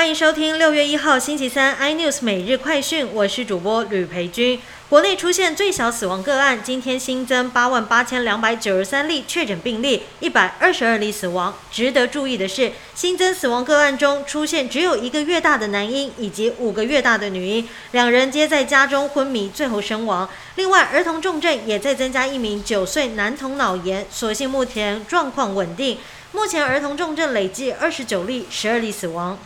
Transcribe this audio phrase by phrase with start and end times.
[0.00, 4.58] 欢迎收听六月一号星期三 iNews 每日快讯，我是主播吕培军。
[4.88, 11.54] 国内出现最小死亡个案，今天新增八万八千两百九十三例确诊病例，一百二十二例死亡。
[11.70, 20.26] 值得注意的是，新增死亡个案中出现只有一个月大的男婴以及五个月大的女婴，两人皆在家中昏迷，最后身亡。
[20.54, 25.98] 另外，儿童重症也在增加一名九岁男童脑炎，所幸目前状况稳定。
[26.32, 29.38] 目前儿童重症累计二十九例，十二例死亡。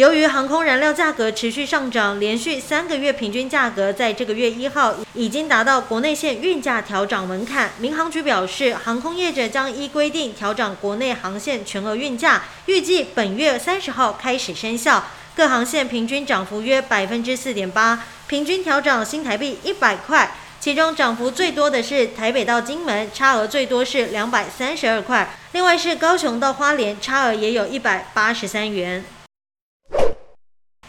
[0.00, 7.72] 由于航空燃料价格持续上涨，连续三个月平均价格在这个月一号已经达到国内线运价调涨门槛。
[7.78, 15.04] 民航局表示，航空业者将依规定调涨国内航线全额运价，预计本月三十号开始生效。
[15.36, 20.34] 各航线平均涨幅约百分之四点八，平均调涨新台币一百块。
[20.58, 25.36] 其中涨幅最多的是台北到金门，差额最多是两百三十二块。
[25.52, 29.04] 另外是高雄到花莲，差额也有一百八十三元。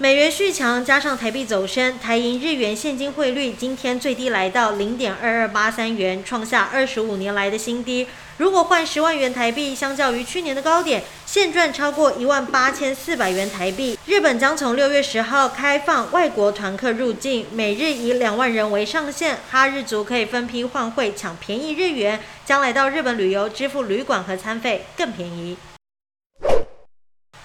[0.02, 8.08] 美元续强，加上台币走升，台银日元现金汇率今天最低来到零点二二八三元，创下二十五年来的新低。
[8.38, 13.96] 如果换十万元台币，相较于去年的高点，现赚超过一万八千四百元台币。
[14.08, 25.56] 日本将从六月十号开放外国团客入境，每日以两万人为上限，哈日族可以分批换汇抢便宜日元，将来到日本旅游支付旅馆和餐费更便宜。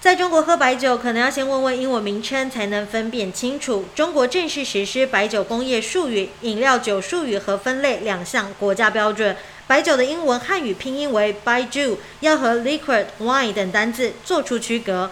[0.07, 3.83] 在中国喝白酒，可能要先问问英文名称才能分辨清楚。
[3.93, 9.35] 中国正式实施白酒工业术语、饮料酒术语和分类两项国家标准。
[9.67, 15.11] 白酒的英文汉语拼音为 baiju 要和 liquid、wine 等单字做出区隔。